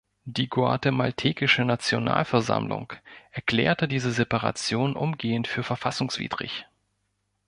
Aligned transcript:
Die 0.25 0.47
guatemaltekische 0.49 1.63
Nationalversammlung 1.63 2.91
erklärte 3.29 3.87
diese 3.87 4.11
Separation 4.11 4.95
umgehend 4.95 5.47
für 5.47 5.61
verfassungswidrig. 5.61 6.65